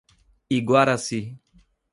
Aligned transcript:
Iguaracy 0.57 1.19